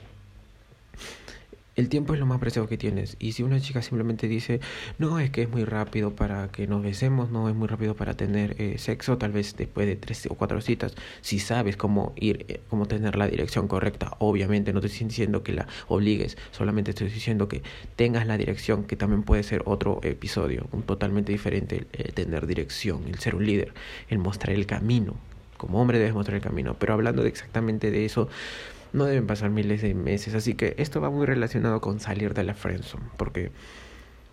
El 1.76 1.90
tiempo 1.90 2.14
es 2.14 2.20
lo 2.20 2.24
más 2.24 2.40
preciado 2.40 2.66
que 2.68 2.78
tienes. 2.78 3.16
Y 3.20 3.32
si 3.32 3.42
una 3.42 3.60
chica 3.60 3.82
simplemente 3.82 4.28
dice, 4.28 4.60
no, 4.98 5.18
es 5.18 5.28
que 5.28 5.42
es 5.42 5.50
muy 5.50 5.64
rápido 5.66 6.16
para 6.16 6.48
que 6.48 6.66
nos 6.66 6.82
besemos, 6.82 7.30
no 7.30 7.50
es 7.50 7.54
muy 7.54 7.68
rápido 7.68 7.94
para 7.94 8.14
tener 8.14 8.56
eh, 8.58 8.78
sexo, 8.78 9.18
tal 9.18 9.32
vez 9.32 9.54
después 9.58 9.86
de 9.86 9.94
tres 9.94 10.26
o 10.30 10.34
cuatro 10.36 10.62
citas, 10.62 10.94
si 11.20 11.38
sabes 11.38 11.76
cómo 11.76 12.14
ir, 12.16 12.46
eh, 12.48 12.60
cómo 12.70 12.86
tener 12.86 13.16
la 13.16 13.28
dirección 13.28 13.68
correcta, 13.68 14.16
obviamente 14.20 14.72
no 14.72 14.80
te 14.80 14.86
estoy 14.86 15.08
diciendo 15.08 15.42
que 15.42 15.52
la 15.52 15.66
obligues, 15.88 16.38
solamente 16.50 16.92
estoy 16.92 17.10
diciendo 17.10 17.46
que 17.46 17.62
tengas 17.94 18.26
la 18.26 18.38
dirección, 18.38 18.84
que 18.84 18.96
también 18.96 19.22
puede 19.22 19.42
ser 19.42 19.60
otro 19.66 20.00
episodio, 20.02 20.68
un 20.72 20.82
totalmente 20.82 21.30
diferente, 21.30 21.86
el 21.92 22.14
tener 22.14 22.46
dirección, 22.46 23.02
el 23.06 23.18
ser 23.18 23.34
un 23.34 23.44
líder, 23.44 23.74
el 24.08 24.18
mostrar 24.18 24.56
el 24.56 24.64
camino. 24.64 25.14
Como 25.58 25.80
hombre 25.80 25.98
debes 25.98 26.14
mostrar 26.14 26.36
el 26.36 26.42
camino. 26.42 26.76
Pero 26.78 26.92
hablando 26.92 27.22
de 27.22 27.30
exactamente 27.30 27.90
de 27.90 28.04
eso, 28.04 28.28
no 28.92 29.04
deben 29.04 29.26
pasar 29.26 29.50
miles 29.50 29.82
de 29.82 29.94
meses. 29.94 30.34
Así 30.34 30.54
que 30.54 30.74
esto 30.78 31.00
va 31.00 31.10
muy 31.10 31.26
relacionado 31.26 31.80
con 31.80 32.00
salir 32.00 32.34
de 32.34 32.44
la 32.44 32.54
friendzone. 32.54 33.04
Porque 33.16 33.50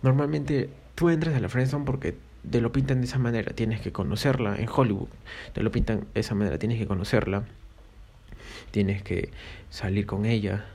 normalmente 0.02 0.70
tú 0.94 1.10
entras 1.10 1.34
a 1.34 1.40
la 1.40 1.48
friendzone 1.48 1.84
porque 1.84 2.14
te 2.50 2.60
lo 2.60 2.72
pintan 2.72 3.00
de 3.00 3.06
esa 3.06 3.18
manera. 3.18 3.52
Tienes 3.52 3.80
que 3.80 3.92
conocerla 3.92 4.56
en 4.56 4.68
Hollywood. 4.68 5.08
Te 5.52 5.62
lo 5.62 5.70
pintan 5.70 6.06
de 6.14 6.20
esa 6.20 6.34
manera. 6.34 6.58
Tienes 6.58 6.78
que 6.78 6.86
conocerla. 6.86 7.44
Tienes 8.70 9.02
que 9.02 9.30
salir 9.70 10.06
con 10.06 10.26
ella. 10.26 10.66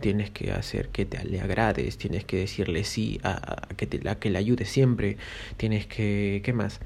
Tienes 0.00 0.30
que 0.30 0.52
hacer 0.52 0.88
que 0.88 1.04
te 1.04 1.22
le 1.24 1.40
agrades. 1.40 1.98
Tienes 1.98 2.24
que 2.24 2.38
decirle 2.38 2.84
sí 2.84 3.20
a, 3.22 3.68
que, 3.76 3.86
te, 3.86 4.08
a 4.08 4.14
que 4.16 4.30
le 4.30 4.38
ayudes 4.38 4.68
siempre. 4.68 5.16
Tienes 5.56 5.86
que... 5.86 6.40
¿Qué 6.44 6.52
más? 6.52 6.80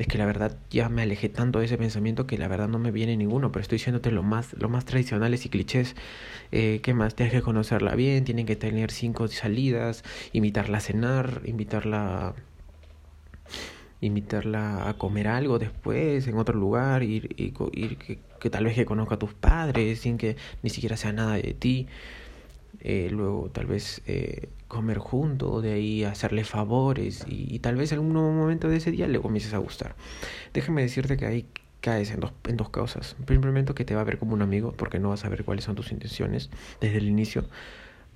Es 0.00 0.06
que 0.06 0.16
la 0.16 0.24
verdad 0.24 0.56
ya 0.70 0.88
me 0.88 1.02
alejé 1.02 1.28
tanto 1.28 1.58
de 1.58 1.66
ese 1.66 1.76
pensamiento 1.76 2.26
que 2.26 2.38
la 2.38 2.48
verdad 2.48 2.68
no 2.68 2.78
me 2.78 2.90
viene 2.90 3.18
ninguno, 3.18 3.52
pero 3.52 3.60
estoy 3.60 3.76
diciéndote 3.76 4.10
lo 4.10 4.22
más, 4.22 4.54
lo 4.54 4.70
más 4.70 4.86
tradicionales 4.86 5.44
y 5.44 5.50
clichés. 5.50 5.94
Eh, 6.52 6.80
¿Qué 6.82 6.94
más? 6.94 7.14
Tienes 7.14 7.34
que 7.34 7.42
conocerla 7.42 7.94
bien, 7.96 8.24
tienen 8.24 8.46
que 8.46 8.56
tener 8.56 8.92
cinco 8.92 9.28
salidas, 9.28 10.02
invitarla 10.32 10.78
a 10.78 10.80
cenar, 10.80 11.42
invitarla 11.44 12.34
invitarla 14.00 14.88
a 14.88 14.94
comer 14.94 15.28
algo 15.28 15.58
después 15.58 16.26
en 16.26 16.38
otro 16.38 16.58
lugar, 16.58 17.02
ir, 17.02 17.34
ir, 17.36 17.52
ir 17.72 17.98
que, 17.98 18.20
que, 18.40 18.48
tal 18.48 18.64
vez 18.64 18.74
que 18.74 18.86
conozca 18.86 19.16
a 19.16 19.18
tus 19.18 19.34
padres 19.34 20.00
sin 20.00 20.16
que 20.16 20.36
ni 20.62 20.70
siquiera 20.70 20.96
sea 20.96 21.12
nada 21.12 21.34
de 21.34 21.52
ti. 21.52 21.88
Eh, 22.82 23.08
luego 23.10 23.50
tal 23.52 23.66
vez 23.66 24.02
eh, 24.06 24.48
comer 24.68 24.98
juntos, 24.98 25.62
de 25.62 25.72
ahí 25.72 26.04
hacerle 26.04 26.44
favores 26.44 27.24
y, 27.26 27.58
tal 27.58 27.76
vez 27.76 27.92
en 27.92 27.98
algún 27.98 28.14
momento 28.14 28.68
de 28.68 28.76
ese 28.76 28.90
día 28.90 29.06
le 29.06 29.20
comiences 29.20 29.52
a 29.54 29.58
gustar. 29.58 29.96
Déjame 30.54 30.82
decirte 30.82 31.16
que 31.16 31.26
ahí 31.26 31.46
caes 31.80 32.10
en 32.10 32.20
dos, 32.20 32.32
en 32.44 32.56
dos 32.56 32.70
causas. 32.70 33.16
Primero 33.26 33.74
que 33.74 33.84
te 33.84 33.94
va 33.94 34.02
a 34.02 34.04
ver 34.04 34.18
como 34.18 34.34
un 34.34 34.42
amigo 34.42 34.72
porque 34.72 34.98
no 34.98 35.10
vas 35.10 35.24
a 35.24 35.28
ver 35.28 35.44
cuáles 35.44 35.64
son 35.64 35.74
tus 35.74 35.92
intenciones 35.92 36.50
desde 36.80 36.98
el 36.98 37.08
inicio. 37.08 37.44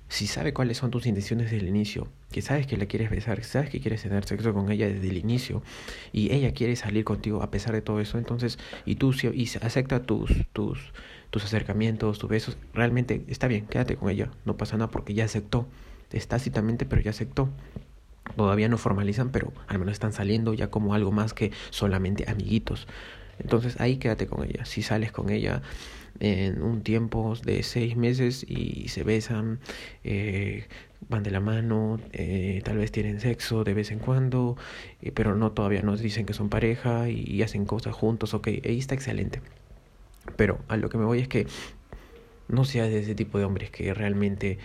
Si 0.07 0.27
sabe 0.27 0.53
cuáles 0.53 0.77
son 0.77 0.91
tus 0.91 1.07
intenciones 1.07 1.49
desde 1.49 1.63
el 1.63 1.67
inicio, 1.67 2.07
que 2.31 2.43
sabes 2.43 2.67
que 2.67 2.77
la 2.77 2.85
quieres 2.85 3.09
besar, 3.09 3.39
que 3.39 3.43
sabes 3.43 3.71
que 3.71 3.81
quieres 3.81 4.03
tener 4.03 4.23
sexo 4.25 4.53
con 4.53 4.71
ella 4.71 4.87
desde 4.87 5.09
el 5.09 5.17
inicio 5.17 5.63
y 6.13 6.31
ella 6.31 6.53
quiere 6.53 6.75
salir 6.75 7.03
contigo 7.03 7.41
a 7.41 7.49
pesar 7.49 7.73
de 7.73 7.81
todo 7.81 7.99
eso, 7.99 8.19
entonces 8.19 8.59
y 8.85 8.95
tú 8.95 9.13
y 9.33 9.49
acepta 9.61 10.03
tus 10.03 10.31
tus 10.53 10.93
tus 11.35 11.43
acercamientos, 11.43 12.17
tus 12.17 12.29
besos, 12.29 12.57
realmente 12.73 13.25
está 13.27 13.49
bien, 13.49 13.65
quédate 13.65 13.97
con 13.97 14.09
ella, 14.09 14.31
no 14.45 14.55
pasa 14.55 14.77
nada 14.77 14.89
porque 14.89 15.13
ya 15.13 15.25
aceptó, 15.25 15.67
tácitamente, 16.29 16.85
pero 16.85 17.01
ya 17.01 17.09
aceptó. 17.09 17.49
Todavía 18.37 18.69
no 18.69 18.77
formalizan, 18.77 19.31
pero 19.33 19.51
al 19.67 19.79
menos 19.79 19.91
están 19.91 20.13
saliendo 20.13 20.53
ya 20.53 20.69
como 20.69 20.93
algo 20.93 21.11
más 21.11 21.33
que 21.33 21.51
solamente 21.71 22.23
amiguitos. 22.29 22.87
Entonces 23.37 23.81
ahí 23.81 23.97
quédate 23.97 24.27
con 24.27 24.45
ella. 24.45 24.63
Si 24.63 24.81
sales 24.81 25.11
con 25.11 25.29
ella 25.29 25.61
en 26.21 26.63
un 26.63 26.83
tiempo 26.83 27.35
de 27.43 27.63
seis 27.63 27.97
meses 27.97 28.45
y 28.47 28.87
se 28.87 29.03
besan, 29.03 29.59
eh, 30.05 30.69
van 31.09 31.21
de 31.23 31.31
la 31.31 31.41
mano, 31.41 31.99
eh, 32.13 32.61
tal 32.63 32.77
vez 32.77 32.93
tienen 32.93 33.19
sexo 33.19 33.65
de 33.65 33.73
vez 33.73 33.91
en 33.91 33.99
cuando, 33.99 34.55
eh, 35.01 35.11
pero 35.11 35.35
no 35.35 35.51
todavía 35.51 35.81
nos 35.81 35.99
dicen 35.99 36.25
que 36.25 36.31
son 36.31 36.47
pareja 36.47 37.09
y, 37.09 37.25
y 37.27 37.41
hacen 37.41 37.65
cosas 37.65 37.93
juntos, 37.93 38.33
ok, 38.33 38.47
ahí 38.47 38.79
está 38.79 38.95
excelente. 38.95 39.41
Pero 40.35 40.59
a 40.67 40.77
lo 40.77 40.89
que 40.89 40.97
me 40.97 41.05
voy 41.05 41.19
es 41.19 41.27
que 41.27 41.47
no 42.47 42.65
seas 42.65 42.89
de 42.89 42.99
ese 42.99 43.15
tipo 43.15 43.37
de 43.37 43.45
hombres 43.45 43.71
que 43.71 43.93
realmente 43.93 44.59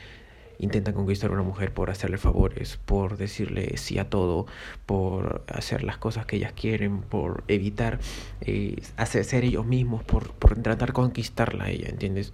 intentan 0.61 0.93
conquistar 0.95 1.31
a 1.31 1.33
una 1.33 1.43
mujer 1.43 1.73
por 1.73 1.91
hacerle 1.91 2.19
favores, 2.19 2.79
por 2.85 3.17
decirle 3.17 3.77
sí 3.79 3.99
a 3.99 4.11
todo, 4.11 4.47
por 4.85 5.43
hacer 5.49 5.83
las 5.83 5.97
cosas 5.97 6.27
que 6.27 6.37
ellas 6.37 6.53
quieren, 6.53 7.01
por 7.01 7.45
evitar 7.49 7.99
eh, 8.43 8.77
hacer 8.97 9.25
ser 9.25 9.45
ellos 9.45 9.67
mismos, 9.67 10.05
por, 10.05 10.33
por 10.33 10.55
tratar 10.63 10.89
de 10.89 10.93
conquistarla 10.93 11.65
a 11.65 11.71
ella, 11.71 11.89
¿entiendes? 11.89 12.33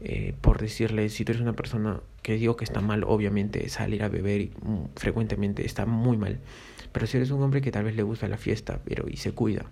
Eh, 0.00 0.34
por 0.40 0.58
decirle, 0.58 1.08
si 1.08 1.24
tú 1.24 1.32
eres 1.32 1.42
una 1.42 1.52
persona 1.52 2.00
que 2.22 2.34
digo 2.34 2.56
que 2.56 2.64
está 2.64 2.80
mal, 2.80 3.04
obviamente 3.04 3.68
salir 3.68 4.02
a 4.02 4.08
beber 4.08 4.40
y, 4.40 4.52
mm, 4.62 4.96
frecuentemente 4.96 5.64
está 5.66 5.86
muy 5.86 6.16
mal, 6.16 6.40
pero 6.92 7.06
si 7.06 7.18
eres 7.18 7.30
un 7.30 7.42
hombre 7.42 7.60
que 7.60 7.70
tal 7.70 7.84
vez 7.84 7.94
le 7.94 8.02
gusta 8.02 8.26
la 8.26 8.38
fiesta, 8.38 8.80
pero 8.84 9.06
y 9.08 9.18
se 9.18 9.32
cuida, 9.32 9.66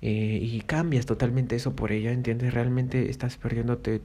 eh, 0.00 0.38
y 0.40 0.60
cambias 0.62 1.06
totalmente 1.06 1.56
eso 1.56 1.74
por 1.74 1.92
ella, 1.92 2.12
¿entiendes? 2.12 2.54
Realmente 2.54 3.10
estás 3.10 3.36
perdiéndote 3.36 4.00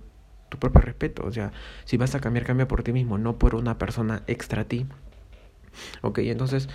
tu 0.50 0.58
propio 0.58 0.82
respeto. 0.82 1.24
O 1.26 1.32
sea, 1.32 1.52
si 1.86 1.98
vas 1.98 2.16
a 2.16 2.20
cambiar, 2.20 2.46
cambia 2.46 2.68
por 2.68 2.84
ti 2.84 2.94
mismo, 2.94 3.18
no 3.18 3.38
por 3.38 3.56
una 3.56 3.78
persona 3.78 4.24
extra 4.28 4.64
a 4.64 4.66
ti. 4.66 4.86
Ok, 6.02 6.20
entonces 6.20 6.70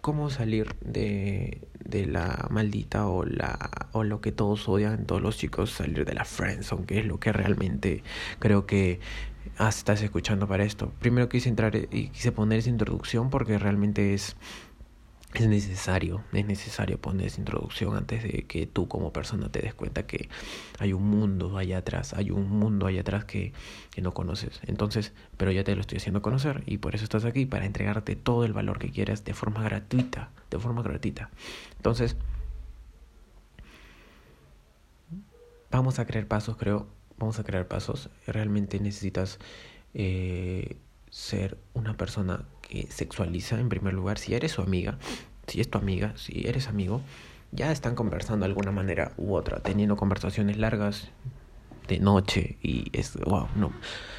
cómo 0.00 0.30
salir 0.30 0.74
de, 0.80 1.60
de 1.84 2.06
la 2.06 2.46
maldita 2.50 3.06
o 3.06 3.24
la 3.24 3.70
o 3.92 4.02
lo 4.04 4.20
que 4.20 4.32
todos 4.32 4.68
odian 4.68 5.04
todos 5.04 5.20
los 5.20 5.36
chicos 5.36 5.70
salir 5.72 6.04
de 6.06 6.14
la 6.14 6.24
friendzone 6.24 6.86
que 6.86 7.00
es 7.00 7.04
lo 7.04 7.20
que 7.20 7.32
realmente 7.32 8.02
creo 8.38 8.66
que 8.66 8.98
estás 9.58 10.00
escuchando 10.02 10.48
para 10.48 10.64
esto 10.64 10.90
primero 11.00 11.28
quise 11.28 11.50
entrar 11.50 11.76
y 11.76 12.08
quise 12.08 12.32
poner 12.32 12.60
esa 12.60 12.70
introducción 12.70 13.28
porque 13.28 13.58
realmente 13.58 14.14
es 14.14 14.36
es 15.34 15.46
necesario, 15.46 16.24
es 16.32 16.44
necesario 16.44 17.00
poner 17.00 17.28
esa 17.28 17.40
introducción 17.40 17.96
antes 17.96 18.22
de 18.24 18.44
que 18.46 18.66
tú 18.66 18.88
como 18.88 19.12
persona 19.12 19.50
te 19.50 19.60
des 19.60 19.74
cuenta 19.74 20.06
que 20.06 20.28
hay 20.78 20.92
un 20.92 21.04
mundo 21.04 21.56
allá 21.56 21.78
atrás, 21.78 22.14
hay 22.14 22.30
un 22.30 22.48
mundo 22.50 22.86
allá 22.86 23.02
atrás 23.02 23.24
que, 23.24 23.52
que 23.90 24.02
no 24.02 24.12
conoces. 24.12 24.60
Entonces, 24.66 25.12
pero 25.36 25.52
ya 25.52 25.62
te 25.62 25.74
lo 25.74 25.80
estoy 25.80 25.98
haciendo 25.98 26.20
conocer 26.20 26.64
y 26.66 26.78
por 26.78 26.94
eso 26.94 27.04
estás 27.04 27.24
aquí, 27.24 27.46
para 27.46 27.64
entregarte 27.64 28.16
todo 28.16 28.44
el 28.44 28.52
valor 28.52 28.78
que 28.78 28.90
quieras 28.90 29.24
de 29.24 29.34
forma 29.34 29.62
gratuita, 29.62 30.30
de 30.50 30.58
forma 30.58 30.82
gratuita. 30.82 31.30
Entonces, 31.76 32.16
vamos 35.70 35.98
a 35.98 36.06
crear 36.06 36.26
pasos, 36.26 36.56
creo, 36.56 36.88
vamos 37.18 37.38
a 37.38 37.44
crear 37.44 37.68
pasos. 37.68 38.10
Realmente 38.26 38.80
necesitas 38.80 39.38
eh, 39.94 40.76
ser 41.10 41.56
una 41.90 41.96
persona 41.96 42.44
que 42.62 42.86
sexualiza 42.88 43.58
en 43.58 43.68
primer 43.68 43.94
lugar. 43.94 44.18
Si 44.18 44.34
eres 44.34 44.52
su 44.52 44.62
amiga, 44.62 44.98
si 45.48 45.60
es 45.60 45.68
tu 45.68 45.78
amiga, 45.78 46.12
si 46.16 46.46
eres 46.46 46.68
amigo, 46.68 47.00
ya 47.50 47.72
están 47.72 47.96
conversando 47.96 48.44
de 48.44 48.50
alguna 48.50 48.70
manera 48.70 49.12
u 49.16 49.34
otra, 49.34 49.58
teniendo 49.58 49.96
conversaciones 49.96 50.56
largas 50.56 51.10
de 51.88 51.98
noche 51.98 52.58
y 52.62 52.90
es, 52.92 53.16
wow, 53.16 53.48
no. 53.56 53.72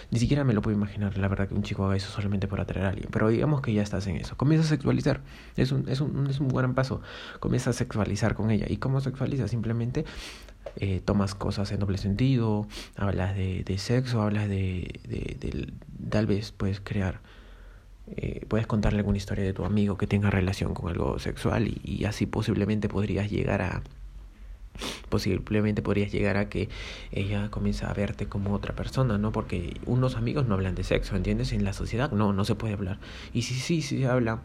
Ni 0.10 0.20
siquiera 0.20 0.44
me 0.44 0.54
lo 0.54 0.62
puedo 0.62 0.76
imaginar, 0.76 1.18
la 1.18 1.30
verdad, 1.30 1.48
que 1.48 1.54
un 1.54 1.64
chico 1.64 1.86
haga 1.86 1.96
eso 1.96 2.12
solamente 2.12 2.50
por 2.50 2.60
atraer 2.60 2.86
a 2.86 2.90
alguien. 2.90 3.08
Pero 3.10 3.30
digamos 3.30 3.62
que 3.62 3.72
ya 3.72 3.82
estás 3.82 4.06
en 4.08 4.18
eso. 4.18 4.36
Comienza 4.36 4.66
a 4.66 4.70
sexualizar. 4.70 5.22
Es 5.56 5.72
un, 5.72 5.88
es 5.88 6.02
un, 6.02 6.28
es 6.28 6.42
un 6.42 6.50
buen 6.50 6.74
paso. 6.74 7.02
Comienza 7.40 7.70
a 7.70 7.74
sexualizar 7.74 8.36
con 8.36 8.52
ella. 8.52 8.66
¿Y 8.68 8.76
cómo 8.76 9.00
sexualiza? 9.00 9.48
Simplemente 9.48 10.04
eh, 10.76 11.02
tomas 11.06 11.34
cosas 11.34 11.72
en 11.72 11.80
doble 11.80 11.98
sentido, 11.98 12.68
hablas 12.98 13.38
de, 13.38 13.64
de 13.64 13.78
sexo, 13.78 14.22
hablas 14.22 14.50
de, 14.50 15.00
de, 15.08 15.38
de, 15.40 15.74
tal 16.10 16.28
vez 16.28 16.52
puedes 16.52 16.82
crear 16.82 17.22
eh, 18.18 18.46
puedes 18.48 18.68
contarle 18.68 19.00
alguna 19.00 19.18
historia 19.18 19.44
de 19.44 19.54
tu 19.54 19.66
amigo 19.66 19.98
que 19.98 20.08
tenga 20.08 20.30
relación 20.30 20.74
con 20.74 20.90
algo 20.90 21.20
sexual 21.20 21.68
y, 21.84 22.06
así 22.06 22.26
posiblemente 22.26 22.90
podrías 22.90 23.30
llegar 23.30 23.62
a 23.62 23.82
posiblemente 25.10 25.82
podrías 25.82 26.12
llegar 26.12 26.38
a 26.38 26.48
que 26.48 26.70
ella 27.12 27.52
comience 27.52 27.86
a 27.86 27.94
verte 27.94 28.28
como 28.28 28.54
otra 28.54 28.74
persona, 28.74 29.18
¿no? 29.18 29.32
Porque 29.32 29.76
unos 29.86 30.16
amigos 30.16 30.48
no 30.48 30.56
hablan 30.56 30.76
de 30.76 30.84
sexo, 30.84 31.16
¿entiendes? 31.16 31.52
En 31.52 31.66
la 31.66 31.74
sociedad 31.74 32.12
no, 32.12 32.32
no 32.32 32.46
se 32.46 32.56
puede 32.56 32.74
hablar. 32.74 32.98
Y 33.34 33.42
si 33.42 33.54
sí, 33.54 33.82
sí 33.82 34.00
se 34.00 34.08
habla, 34.08 34.42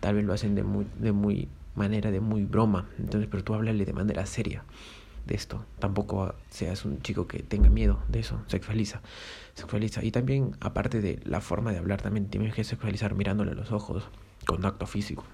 tal 0.00 0.16
vez 0.16 0.24
lo 0.24 0.34
hacen 0.34 0.54
de 0.54 0.62
muy, 0.62 0.86
de 0.98 1.12
muy 1.12 1.48
manera 1.74 2.10
de 2.10 2.20
muy 2.20 2.44
broma. 2.44 2.88
Entonces, 2.98 3.28
pero 3.30 3.42
tú 3.42 3.54
háblale 3.54 3.84
de 3.84 3.92
manera 3.94 4.26
seria 4.26 4.64
de 5.26 5.34
esto. 5.34 5.64
Tampoco 5.78 6.34
seas 6.50 6.84
un 6.84 7.00
chico 7.02 7.26
que 7.26 7.40
tenga 7.42 7.68
miedo 7.68 8.02
de 8.08 8.20
eso, 8.20 8.40
sexualiza. 8.46 9.02
Sexualiza. 9.54 10.04
Y 10.04 10.10
también, 10.10 10.56
aparte 10.60 11.00
de 11.00 11.20
la 11.24 11.40
forma 11.40 11.72
de 11.72 11.78
hablar, 11.78 12.02
también 12.02 12.28
tienes 12.28 12.54
que 12.54 12.64
sexualizar 12.64 13.14
mirándole 13.14 13.54
los 13.54 13.72
ojos. 13.72 14.04
Contacto 14.46 14.86
físico. 14.86 15.24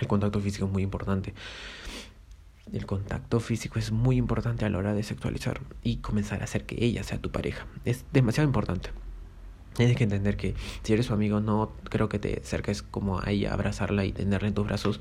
El 0.00 0.06
contacto 0.06 0.40
físico 0.40 0.66
es 0.66 0.72
muy 0.72 0.82
importante. 0.82 1.34
El 2.72 2.86
contacto 2.86 3.40
físico 3.40 3.78
es 3.78 3.92
muy 3.92 4.16
importante 4.16 4.64
a 4.64 4.68
la 4.68 4.78
hora 4.78 4.94
de 4.94 5.02
sexualizar 5.02 5.60
y 5.82 5.96
comenzar 5.98 6.40
a 6.40 6.44
hacer 6.44 6.64
que 6.64 6.84
ella 6.84 7.02
sea 7.02 7.20
tu 7.20 7.30
pareja. 7.30 7.66
Es 7.84 8.04
demasiado 8.12 8.46
importante. 8.46 8.90
Tienes 9.78 9.96
que 9.96 10.02
entender 10.02 10.36
que 10.36 10.56
si 10.82 10.92
eres 10.92 11.06
su 11.06 11.14
amigo, 11.14 11.38
no 11.38 11.70
creo 11.84 12.08
que 12.08 12.18
te 12.18 12.40
acerques 12.40 12.82
como 12.82 13.20
a 13.20 13.30
ella, 13.30 13.52
abrazarla 13.52 14.04
y 14.04 14.10
tenerla 14.10 14.48
en 14.48 14.54
tus 14.54 14.66
brazos 14.66 15.00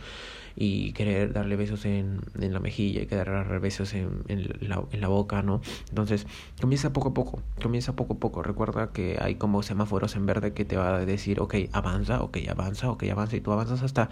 y 0.56 0.94
querer 0.94 1.34
darle 1.34 1.56
besos 1.56 1.84
en, 1.86 2.20
en 2.40 2.54
la 2.54 2.60
mejilla 2.60 3.02
y 3.02 3.08
querer 3.08 3.26
darle 3.26 3.58
besos 3.58 3.96
en, 3.96 4.24
en, 4.28 4.70
la, 4.70 4.84
en 4.92 5.02
la 5.02 5.08
boca, 5.08 5.42
¿no? 5.42 5.62
Entonces, 5.90 6.28
comienza 6.62 6.94
poco 6.94 7.10
a 7.10 7.14
poco, 7.16 7.42
comienza 7.60 7.96
poco 7.96 8.14
a 8.14 8.18
poco. 8.18 8.44
Recuerda 8.44 8.92
que 8.92 9.18
hay 9.20 9.34
como 9.34 9.64
semáforos 9.64 10.16
en 10.16 10.28
verde 10.28 10.54
que 10.54 10.64
te 10.64 10.78
va 10.78 10.96
a 10.96 11.06
decir, 11.08 11.40
ok, 11.40 11.56
avanza, 11.72 12.22
ok, 12.22 12.38
avanza, 12.48 12.92
ok, 12.92 13.04
avanza, 13.12 13.36
y 13.36 13.42
tú 13.42 13.52
avanzas 13.52 13.82
hasta 13.82 14.10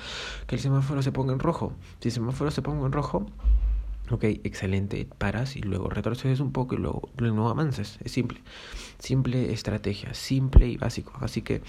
que 0.47 0.55
el 0.55 0.61
semáforo 0.61 1.03
se 1.03 1.11
ponga 1.11 1.31
en 1.31 1.37
rojo. 1.37 1.73
Si 1.99 2.07
el 2.07 2.11
semáforo 2.11 2.49
se 2.49 2.63
ponga 2.63 2.87
en 2.87 2.91
rojo, 2.91 3.27
Ok, 4.11 4.23
excelente, 4.43 5.07
paras 5.17 5.55
y 5.55 5.61
luego 5.61 5.89
retrocedes 5.89 6.39
un 6.39 6.51
poco 6.51 6.75
y 6.75 6.77
luego, 6.77 7.09
luego 7.17 7.49
avances. 7.49 7.97
Es 8.03 8.11
simple. 8.11 8.39
Simple 8.99 9.51
estrategia, 9.51 10.13
simple 10.13 10.67
y 10.67 10.77
básico. 10.77 11.13
Así 11.21 11.41
que 11.41 11.61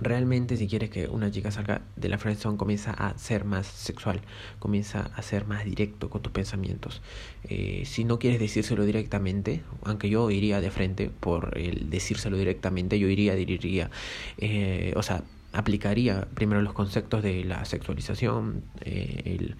realmente 0.00 0.56
si 0.56 0.66
quieres 0.66 0.88
que 0.88 1.08
una 1.08 1.30
chica 1.30 1.50
salga 1.50 1.82
de 1.96 2.08
la 2.08 2.16
friendzone 2.16 2.56
comienza 2.56 2.92
a 2.92 3.16
ser 3.18 3.44
más 3.44 3.66
sexual, 3.66 4.22
comienza 4.58 5.10
a 5.14 5.22
ser 5.22 5.46
más 5.46 5.64
directo 5.64 6.08
con 6.08 6.22
tus 6.22 6.32
pensamientos. 6.32 7.02
Eh, 7.44 7.82
si 7.84 8.04
no 8.04 8.18
quieres 8.18 8.40
decírselo 8.40 8.84
directamente, 8.84 9.62
aunque 9.84 10.08
yo 10.08 10.30
iría 10.30 10.60
de 10.62 10.70
frente 10.70 11.10
por 11.10 11.56
el 11.58 11.90
decírselo 11.90 12.38
directamente, 12.38 12.98
yo 12.98 13.08
iría, 13.08 13.34
diría, 13.34 13.90
eh, 14.38 14.94
o 14.96 15.02
sea, 15.02 15.22
aplicaría 15.52 16.28
primero 16.34 16.62
los 16.62 16.72
conceptos 16.72 17.22
de 17.22 17.44
la 17.44 17.64
sexualización, 17.64 18.62
eh, 18.82 19.22
el, 19.24 19.56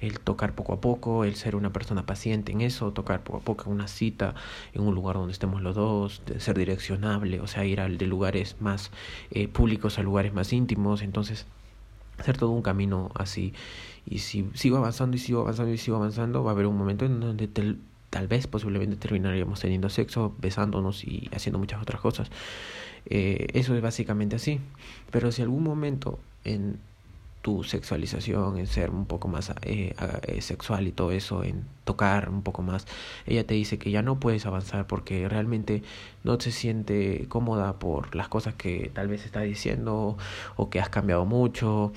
el, 0.00 0.18
tocar 0.20 0.54
poco 0.54 0.72
a 0.72 0.80
poco, 0.80 1.24
el 1.24 1.34
ser 1.34 1.54
una 1.54 1.72
persona 1.72 2.06
paciente 2.06 2.52
en 2.52 2.62
eso, 2.62 2.92
tocar 2.92 3.22
poco 3.22 3.38
a 3.38 3.40
poco 3.40 3.70
una 3.70 3.86
cita 3.86 4.34
en 4.72 4.82
un 4.82 4.94
lugar 4.94 5.16
donde 5.16 5.32
estemos 5.32 5.60
los 5.60 5.74
dos, 5.74 6.22
ser 6.38 6.56
direccionable, 6.56 7.40
o 7.40 7.46
sea, 7.46 7.64
ir 7.64 7.80
al, 7.80 7.98
de 7.98 8.06
lugares 8.06 8.56
más 8.60 8.90
eh, 9.30 9.48
públicos 9.48 9.98
a 9.98 10.02
lugares 10.02 10.32
más 10.32 10.52
íntimos, 10.52 11.02
entonces 11.02 11.46
hacer 12.18 12.36
todo 12.38 12.50
un 12.50 12.62
camino 12.62 13.10
así. 13.14 13.52
Y 14.06 14.18
si 14.18 14.48
sigo 14.54 14.78
avanzando 14.78 15.16
y 15.16 15.20
sigo 15.20 15.40
avanzando 15.40 15.72
y 15.72 15.78
sigo 15.78 15.96
avanzando, 15.96 16.44
va 16.44 16.50
a 16.52 16.54
haber 16.54 16.66
un 16.66 16.76
momento 16.76 17.04
en 17.04 17.20
donde 17.20 17.48
tal 17.48 18.28
vez 18.28 18.46
posiblemente 18.46 18.96
terminaríamos 18.96 19.60
teniendo 19.60 19.88
sexo, 19.88 20.34
besándonos 20.38 21.04
y 21.04 21.28
haciendo 21.34 21.58
muchas 21.58 21.82
otras 21.82 22.00
cosas. 22.00 22.30
Eh, 23.06 23.48
eso 23.54 23.74
es 23.74 23.82
básicamente 23.82 24.36
así. 24.36 24.60
Pero 25.10 25.32
si 25.32 25.42
algún 25.42 25.62
momento 25.62 26.18
en 26.44 26.78
tu 27.44 27.62
sexualización, 27.62 28.56
en 28.56 28.66
ser 28.66 28.88
un 28.88 29.04
poco 29.04 29.28
más 29.28 29.52
eh, 29.62 29.94
eh, 30.22 30.40
sexual 30.40 30.88
y 30.88 30.92
todo 30.92 31.12
eso, 31.12 31.44
en 31.44 31.66
tocar 31.84 32.30
un 32.30 32.42
poco 32.42 32.62
más, 32.62 32.86
ella 33.26 33.46
te 33.46 33.52
dice 33.52 33.78
que 33.78 33.90
ya 33.90 34.00
no 34.00 34.18
puedes 34.18 34.46
avanzar 34.46 34.86
porque 34.86 35.28
realmente 35.28 35.82
no 36.24 36.40
se 36.40 36.50
siente 36.52 37.26
cómoda 37.28 37.74
por 37.78 38.16
las 38.16 38.28
cosas 38.28 38.54
que 38.54 38.90
tal 38.94 39.08
vez 39.08 39.26
está 39.26 39.42
diciendo 39.42 40.16
o 40.56 40.70
que 40.70 40.80
has 40.80 40.88
cambiado 40.88 41.26
mucho 41.26 41.92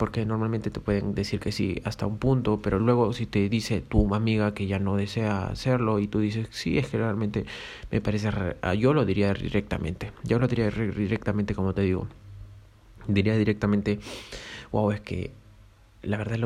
porque 0.00 0.24
normalmente 0.24 0.70
te 0.70 0.80
pueden 0.80 1.14
decir 1.14 1.40
que 1.40 1.52
sí 1.52 1.82
hasta 1.84 2.06
un 2.06 2.16
punto, 2.16 2.60
pero 2.62 2.78
luego 2.78 3.12
si 3.12 3.26
te 3.26 3.50
dice 3.50 3.82
tu 3.82 4.14
amiga 4.14 4.54
que 4.54 4.66
ya 4.66 4.78
no 4.78 4.96
desea 4.96 5.48
hacerlo 5.48 5.98
y 5.98 6.06
tú 6.06 6.20
dices, 6.20 6.48
sí, 6.52 6.78
es 6.78 6.88
que 6.88 6.96
realmente 6.96 7.44
me 7.90 8.00
parece, 8.00 8.30
ah, 8.62 8.72
yo 8.72 8.94
lo 8.94 9.04
diría 9.04 9.34
directamente, 9.34 10.12
yo 10.24 10.38
lo 10.38 10.48
diría 10.48 10.70
directamente 10.70 11.54
como 11.54 11.74
te 11.74 11.82
digo, 11.82 12.06
diría 13.08 13.36
directamente, 13.36 14.00
wow, 14.72 14.90
es 14.90 15.02
que 15.02 15.32
la 16.00 16.16
verdad 16.16 16.38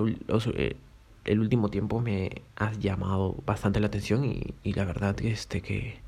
eh, 0.56 0.76
el 1.24 1.38
último 1.38 1.68
tiempo 1.68 2.00
me 2.00 2.42
has 2.56 2.80
llamado 2.80 3.36
bastante 3.46 3.78
la 3.78 3.86
atención 3.86 4.24
y, 4.24 4.52
y 4.64 4.72
la 4.72 4.84
verdad 4.84 5.14
este 5.20 5.60
que 5.60 5.98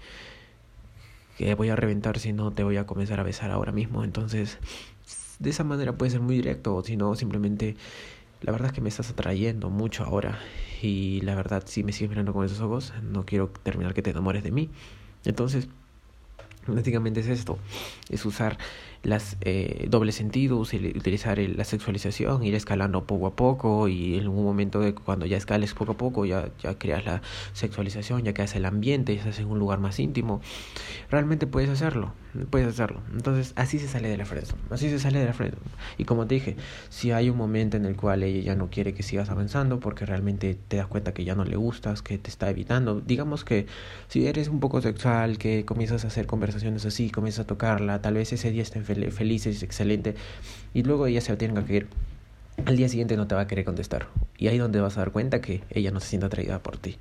que 1.38 1.54
voy 1.54 1.68
a 1.68 1.76
reventar 1.76 2.18
si 2.18 2.32
no 2.32 2.50
te 2.50 2.64
voy 2.64 2.76
a 2.78 2.86
comenzar 2.86 3.20
a 3.20 3.22
besar 3.22 3.52
ahora 3.52 3.70
mismo 3.70 4.02
entonces 4.02 4.58
de 5.38 5.50
esa 5.50 5.64
manera 5.64 5.96
puede 5.96 6.10
ser 6.10 6.20
muy 6.20 6.36
directo, 6.36 6.76
o 6.76 6.84
si 6.84 6.96
no, 6.96 7.14
simplemente 7.14 7.76
la 8.42 8.52
verdad 8.52 8.68
es 8.68 8.72
que 8.72 8.80
me 8.80 8.88
estás 8.88 9.10
atrayendo 9.10 9.70
mucho 9.70 10.04
ahora 10.04 10.38
y 10.82 11.20
la 11.22 11.34
verdad 11.34 11.62
si 11.66 11.82
me 11.82 11.92
sigues 11.92 12.10
mirando 12.10 12.32
con 12.32 12.44
esos 12.44 12.60
ojos, 12.60 12.92
no 13.02 13.24
quiero 13.24 13.48
terminar 13.62 13.94
que 13.94 14.02
te 14.02 14.10
enamores 14.10 14.42
de 14.42 14.50
mí. 14.50 14.70
Entonces, 15.24 15.68
prácticamente 16.64 17.20
es 17.20 17.28
esto, 17.28 17.58
es 18.10 18.24
usar 18.24 18.58
las 19.02 19.36
eh, 19.42 19.86
dobles 19.88 20.16
sentidos, 20.16 20.72
utilizar 20.72 21.38
la 21.38 21.64
sexualización, 21.64 22.42
ir 22.42 22.54
escalando 22.54 23.04
poco 23.04 23.28
a 23.28 23.36
poco 23.36 23.88
y 23.88 24.16
en 24.16 24.28
un 24.28 24.44
momento 24.44 24.80
de 24.80 24.94
cuando 24.94 25.26
ya 25.26 25.36
escales 25.36 25.74
poco 25.74 25.92
a 25.92 25.96
poco 25.96 26.24
ya, 26.26 26.48
ya 26.60 26.76
creas 26.76 27.04
la 27.04 27.22
sexualización, 27.52 28.24
ya 28.24 28.34
creas 28.34 28.54
el 28.56 28.64
ambiente, 28.64 29.14
ya 29.14 29.20
estás 29.20 29.38
en 29.38 29.46
un 29.46 29.58
lugar 29.58 29.78
más 29.78 29.98
íntimo, 30.00 30.40
realmente 31.08 31.46
puedes 31.46 31.70
hacerlo, 31.70 32.12
puedes 32.44 32.68
hacerlo. 32.68 33.00
Entonces 33.12 33.52
así 33.56 33.78
se 33.78 33.88
sale 33.88 34.08
de 34.08 34.16
la 34.16 34.24
fresa, 34.24 34.54
así 34.70 34.90
se 34.90 34.98
sale 34.98 35.18
de 35.18 35.26
la 35.26 35.32
fresa. 35.32 35.56
Y 35.98 36.04
como 36.04 36.26
te 36.26 36.34
dije, 36.34 36.56
si 36.88 37.12
hay 37.12 37.30
un 37.30 37.36
momento 37.36 37.76
en 37.76 37.86
el 37.86 37.96
cual 37.96 38.22
ella 38.22 38.42
ya 38.42 38.54
no 38.54 38.68
quiere 38.68 38.94
que 38.94 39.02
sigas 39.02 39.30
avanzando 39.30 39.80
porque 39.80 40.06
realmente 40.06 40.56
te 40.68 40.76
das 40.76 40.86
cuenta 40.86 41.14
que 41.14 41.24
ya 41.24 41.34
no 41.34 41.44
le 41.44 41.56
gustas, 41.56 42.02
que 42.02 42.18
te 42.18 42.30
está 42.30 42.50
evitando, 42.50 43.00
digamos 43.00 43.44
que 43.44 43.66
si 44.08 44.26
eres 44.26 44.48
un 44.48 44.60
poco 44.60 44.82
sexual, 44.82 45.38
que 45.38 45.64
comienzas 45.64 46.04
a 46.04 46.08
hacer 46.08 46.26
conversaciones 46.26 46.84
así, 46.84 47.10
comienzas 47.10 47.44
a 47.44 47.46
tocarla, 47.46 48.02
tal 48.02 48.14
vez 48.14 48.32
ese 48.32 48.50
día 48.50 48.62
esté 48.62 48.80
feliz 48.82 49.14
felices, 49.14 49.62
excelente, 49.62 50.14
y 50.74 50.82
luego 50.82 51.06
ella 51.06 51.20
se 51.20 51.36
tenga 51.36 51.64
que 51.64 51.76
ir. 51.76 51.88
Al 52.64 52.76
día 52.76 52.88
siguiente 52.88 53.16
no 53.16 53.26
te 53.26 53.34
va 53.34 53.42
a 53.42 53.46
querer 53.46 53.64
contestar. 53.64 54.08
Y 54.38 54.48
ahí 54.48 54.58
donde 54.58 54.80
vas 54.80 54.96
a 54.96 55.00
dar 55.00 55.12
cuenta 55.12 55.40
que 55.40 55.62
ella 55.70 55.90
no 55.90 56.00
se 56.00 56.08
siente 56.08 56.26
atraída 56.26 56.62
por 56.62 56.78
ti. 56.78 56.98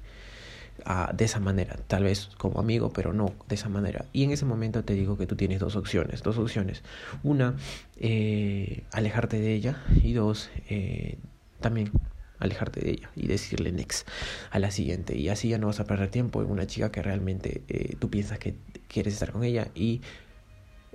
De 1.13 1.25
esa 1.25 1.39
manera, 1.39 1.77
tal 1.87 2.03
vez 2.03 2.29
como 2.37 2.59
amigo, 2.59 2.91
pero 2.91 3.13
no 3.13 3.33
de 3.47 3.55
esa 3.55 3.69
manera. 3.69 4.05
Y 4.13 4.23
en 4.23 4.31
ese 4.31 4.45
momento 4.45 4.83
te 4.83 4.93
digo 4.93 5.17
que 5.17 5.25
tú 5.25 5.35
tienes 5.35 5.59
dos 5.59 5.75
opciones, 5.75 6.21
dos 6.21 6.37
opciones. 6.37 6.83
Una, 7.23 7.55
eh, 7.97 8.83
alejarte 8.91 9.39
de 9.39 9.53
ella 9.53 9.83
y 10.03 10.13
dos, 10.13 10.49
eh, 10.69 11.17
también 11.59 11.91
alejarte 12.39 12.81
de 12.81 12.91
ella 12.91 13.09
y 13.15 13.27
decirle 13.27 13.71
next 13.71 14.07
a 14.51 14.59
la 14.59 14.69
siguiente 14.69 15.17
y 15.17 15.29
así 15.29 15.49
ya 15.49 15.57
no 15.57 15.67
vas 15.67 15.79
a 15.79 15.85
perder 15.85 16.09
tiempo 16.09 16.41
en 16.41 16.51
una 16.51 16.67
chica 16.67 16.91
que 16.91 17.01
realmente 17.01 17.63
eh, 17.69 17.95
tú 17.97 18.09
piensas 18.09 18.39
que 18.39 18.55
quieres 18.89 19.13
estar 19.13 19.31
con 19.31 19.43
ella 19.45 19.69
y 19.73 20.01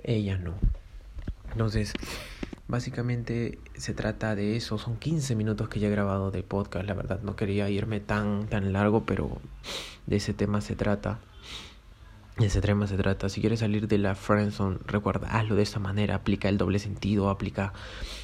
ella 0.03 0.37
no 0.37 0.53
entonces 1.51 1.93
básicamente 2.71 3.59
se 3.75 3.93
trata 3.93 4.33
de 4.33 4.55
eso 4.55 4.77
son 4.77 4.95
15 4.97 5.35
minutos 5.35 5.67
que 5.67 5.79
ya 5.79 5.89
he 5.89 5.91
grabado 5.91 6.31
de 6.31 6.41
podcast 6.41 6.87
la 6.87 6.93
verdad 6.93 7.19
no 7.21 7.35
quería 7.35 7.69
irme 7.69 7.99
tan 7.99 8.47
tan 8.47 8.71
largo 8.71 9.05
pero 9.05 9.41
de 10.07 10.15
ese 10.15 10.33
tema 10.33 10.61
se 10.61 10.75
trata 10.75 11.19
de 12.37 12.47
ese 12.47 12.61
tema 12.61 12.87
se 12.87 12.95
trata. 12.95 13.27
Si 13.29 13.41
quieres 13.41 13.59
salir 13.59 13.87
de 13.87 13.97
la 13.97 14.15
friendzone, 14.15 14.79
recuerda, 14.85 15.27
hazlo 15.27 15.55
de 15.55 15.63
esta 15.63 15.79
manera. 15.79 16.15
Aplica 16.15 16.47
el 16.49 16.57
doble 16.57 16.79
sentido, 16.79 17.29
aplica 17.29 17.73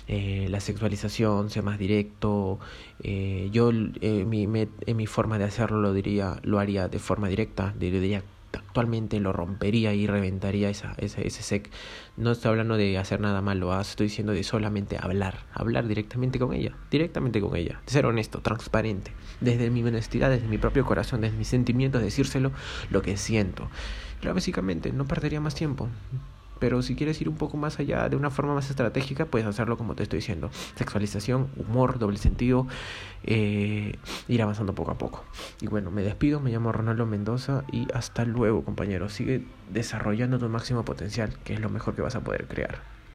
eh, 0.07 0.47
la 0.49 0.61
sexualización, 0.61 1.49
sea 1.49 1.61
más 1.61 1.77
directo. 1.77 2.57
Eh, 3.03 3.49
yo, 3.51 3.69
eh, 3.71 4.25
en 4.81 4.97
mi 4.97 5.07
forma 5.07 5.37
de 5.37 5.43
hacerlo, 5.43 5.81
lo 5.81 5.93
diría, 5.93 6.39
lo 6.43 6.57
haría 6.57 6.87
de 6.87 6.99
forma 6.99 7.27
directa. 7.27 7.75
Diría 7.77 8.23
actualmente 8.53 9.19
lo 9.19 9.33
rompería 9.33 9.93
y 9.93 10.07
reventaría 10.07 10.69
esa, 10.69 10.93
ese, 10.97 11.27
ese 11.27 11.43
sec. 11.43 11.69
No 12.15 12.31
estoy 12.31 12.49
hablando 12.49 12.77
de 12.77 12.97
hacer 12.97 13.19
nada 13.19 13.41
malo, 13.41 13.73
¿ah? 13.73 13.81
estoy 13.81 14.07
diciendo 14.07 14.33
de 14.33 14.43
solamente 14.43 14.97
hablar, 14.99 15.45
hablar 15.53 15.87
directamente 15.87 16.39
con 16.39 16.53
ella, 16.53 16.75
directamente 16.91 17.41
con 17.41 17.55
ella, 17.55 17.81
ser 17.85 18.05
honesto, 18.05 18.41
transparente, 18.41 19.11
desde 19.41 19.69
mi 19.69 19.83
honestidad, 19.83 20.29
desde 20.29 20.47
mi 20.47 20.57
propio 20.57 20.85
corazón, 20.85 21.21
desde 21.21 21.37
mis 21.37 21.47
sentimientos, 21.47 22.01
decírselo 22.01 22.51
lo 22.89 23.01
que 23.01 23.17
siento. 23.17 23.69
Claro, 24.21 24.35
básicamente, 24.35 24.91
no 24.91 25.05
perdería 25.05 25.41
más 25.41 25.55
tiempo. 25.55 25.89
Pero 26.59 26.81
si 26.81 26.95
quieres 26.95 27.19
ir 27.21 27.29
un 27.29 27.35
poco 27.35 27.57
más 27.57 27.79
allá, 27.79 28.09
de 28.09 28.15
una 28.15 28.29
forma 28.29 28.53
más 28.53 28.69
estratégica, 28.69 29.25
puedes 29.25 29.47
hacerlo 29.47 29.77
como 29.77 29.95
te 29.95 30.03
estoy 30.03 30.19
diciendo. 30.19 30.49
Sexualización, 30.75 31.49
humor, 31.55 31.99
doble 31.99 32.17
sentido, 32.17 32.67
eh, 33.23 33.95
ir 34.27 34.41
avanzando 34.41 34.73
poco 34.73 34.91
a 34.91 34.97
poco. 34.97 35.23
Y 35.61 35.67
bueno, 35.67 35.91
me 35.91 36.03
despido, 36.03 36.39
me 36.39 36.51
llamo 36.51 36.71
Ronaldo 36.71 37.05
Mendoza 37.05 37.63
y 37.71 37.87
hasta 37.93 38.25
luego 38.25 38.63
compañeros. 38.63 39.13
Sigue 39.13 39.43
desarrollando 39.71 40.39
tu 40.39 40.49
máximo 40.49 40.83
potencial, 40.83 41.37
que 41.43 41.53
es 41.53 41.59
lo 41.59 41.69
mejor 41.69 41.95
que 41.95 42.01
vas 42.01 42.15
a 42.15 42.21
poder 42.21 42.47
crear. 42.47 42.96